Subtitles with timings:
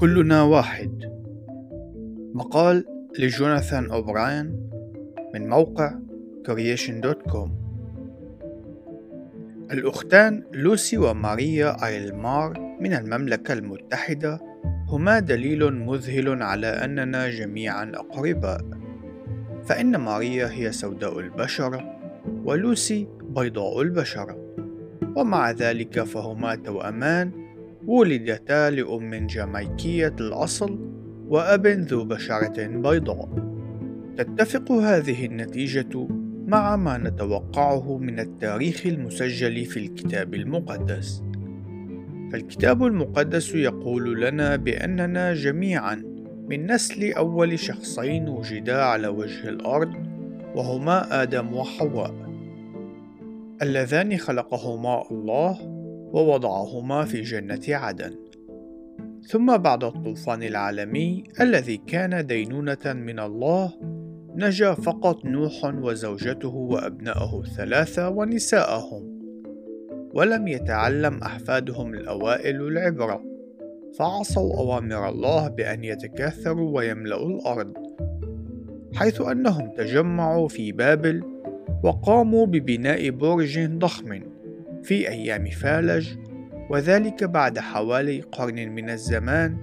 [0.00, 1.12] كلنا واحد.
[2.34, 2.84] مقال
[3.18, 4.70] لجوناثان أوبراين
[5.34, 5.94] من موقع
[6.48, 7.50] creation.com
[9.72, 14.40] الأختان لوسي وماريا أيلمار من المملكة المتحدة
[14.88, 18.60] هما دليل مذهل على أننا جميعا أقرباء
[19.64, 21.98] فإن ماريا هي سوداء البشرة
[22.44, 24.54] ولوسي بيضاء البشرة
[25.16, 27.49] ومع ذلك فهما توأمان
[27.86, 30.78] ولدتا لأم جامايكية الأصل
[31.28, 33.28] وأب ذو بشرة بيضاء.
[34.16, 36.08] تتفق هذه النتيجة
[36.46, 41.22] مع ما نتوقعه من التاريخ المسجل في الكتاب المقدس.
[42.32, 45.94] فالكتاب المقدس يقول لنا بأننا جميعا
[46.48, 49.92] من نسل أول شخصين وجدا على وجه الأرض
[50.54, 52.14] وهما آدم وحواء.
[53.62, 55.79] اللذان خلقهما الله
[56.12, 58.30] ووضعهما في جنة عدن.
[59.26, 63.72] ثم بعد الطوفان العالمي الذي كان دينونة من الله
[64.34, 69.20] نجا فقط نوح وزوجته وأبنائه الثلاثة ونساءهم
[70.14, 73.22] ولم يتعلم أحفادهم الأوائل العبرة
[73.98, 77.72] فعصوا أوامر الله بأن يتكاثروا ويملأوا الأرض
[78.94, 81.22] حيث أنهم تجمعوا في بابل
[81.82, 84.20] وقاموا ببناء برج ضخم.
[84.82, 86.08] في أيام فالج
[86.70, 89.56] وذلك بعد حوالي قرن من الزمان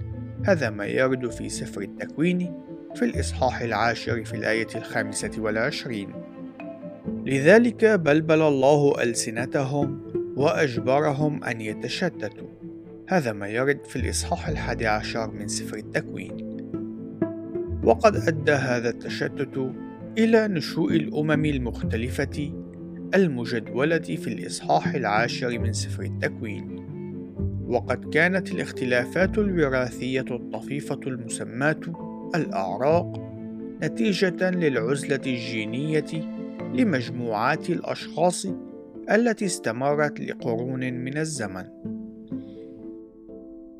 [0.44, 2.54] هذا ما يرد في سفر التكوين
[2.94, 6.12] في الإصحاح العاشر في الآية الخامسة والعشرين.
[7.26, 10.00] لذلك بلبل الله ألسنتهم
[10.36, 12.48] وأجبرهم أن يتشتتوا.
[13.08, 16.48] هذا ما يرد في الإصحاح الحادي عشر من سفر التكوين.
[17.84, 19.72] وقد أدى هذا التشتت
[20.18, 22.57] إلى نشوء الأمم المختلفة
[23.14, 26.78] المجدولة في الإصحاح العاشر من سفر التكوين.
[27.68, 31.80] وقد كانت الاختلافات الوراثية الطفيفة المسماة
[32.34, 33.32] الأعراق
[33.82, 36.38] نتيجة للعزلة الجينية
[36.74, 38.46] لمجموعات الأشخاص
[39.10, 41.64] التي استمرت لقرون من الزمن.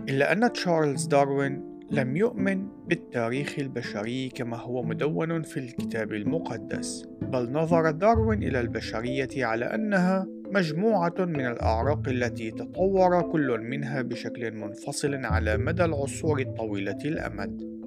[0.08, 7.52] إلا أن تشارلز داروين لم يؤمن بالتاريخ البشري كما هو مدون في الكتاب المقدس بل
[7.52, 15.14] نظر داروين إلى البشرية على أنها مجموعة من الأعراق التي تطور كل منها بشكل منفصل
[15.14, 17.78] على مدى العصور الطويلة الأمد.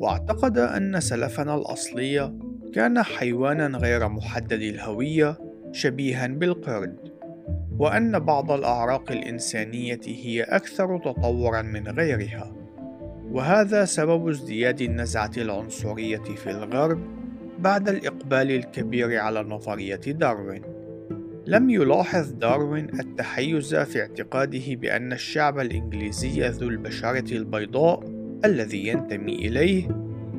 [0.00, 2.34] واعتقد أن سلفنا الأصلي
[2.74, 5.38] كان حيوانا غير محدد الهوية
[5.72, 6.96] شبيها بالقرد
[7.78, 12.67] وأن بعض الأعراق الإنسانية هي أكثر تطورا من غيرها.
[13.32, 17.00] وهذا سبب ازدياد النزعة العنصرية في الغرب
[17.58, 20.62] بعد الإقبال الكبير على نظرية داروين.
[21.46, 28.00] لم يلاحظ داروين التحيز في اعتقاده بأن الشعب الإنجليزي ذو البشرة البيضاء
[28.44, 29.88] الذي ينتمي إليه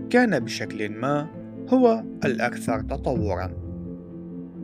[0.09, 1.27] كان بشكل ما
[1.69, 3.51] هو الأكثر تطورًا.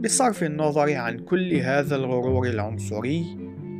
[0.04, 3.26] بصرف النظر عن كل هذا الغرور العنصري،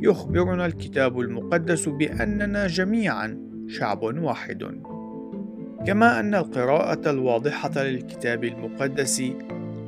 [0.02, 4.82] يخبرنا الكتاب المقدس بأننا جميعًا شعب واحد.
[5.86, 9.22] كما أن القراءة الواضحة للكتاب المقدس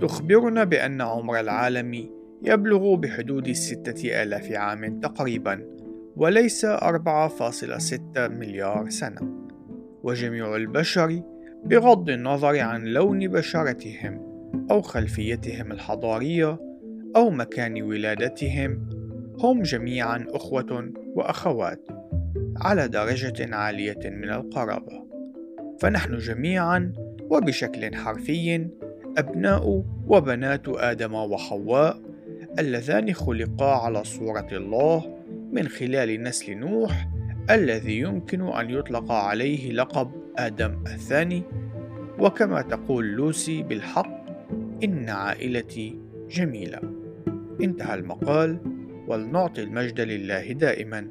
[0.01, 2.09] تخبرنا بأن عمر العالم
[2.43, 5.65] يبلغ بحدود الستة آلاف عام تقريبا
[6.17, 9.49] وليس 4.6 مليار سنة.
[10.03, 11.23] وجميع البشر
[11.65, 14.29] بغض النظر عن لون بشرتهم
[14.71, 16.59] أو خلفيتهم الحضارية
[17.17, 18.89] أو مكان ولادتهم
[19.41, 21.98] هم جميعا أخوة وأخوات.
[22.61, 25.05] على درجة عالية من القرابة.
[25.81, 26.93] فنحن جميعا
[27.31, 28.69] وبشكل حرفي
[29.19, 32.01] أبناء وبنات آدم وحواء
[32.59, 35.19] اللذان خلقا على صورة الله
[35.53, 37.09] من خلال نسل نوح
[37.51, 41.43] الذي يمكن أن يطلق عليه لقب آدم الثاني.
[42.19, 44.25] وكما تقول لوسي بالحق
[44.85, 45.99] إن عائلتي
[46.31, 46.81] جميلة.
[47.63, 48.59] انتهى المقال
[49.09, 51.09] ولنعطي المجد لله دائما.